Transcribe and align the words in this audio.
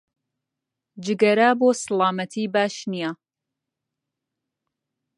جگەرە 1.03 1.49
بۆ 1.59 1.69
سڵامەتی 1.81 2.45
باش 2.53 2.75
نییە 2.91 3.11